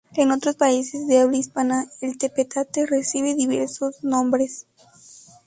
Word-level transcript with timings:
En 0.15 0.31
otros 0.31 0.55
países 0.55 1.05
de 1.05 1.19
habla 1.19 1.37
hispana, 1.37 1.85
el 2.01 2.17
tepetate 2.17 2.87
recibe 2.87 3.35
diversos 3.35 4.03
nombres. 4.03 4.65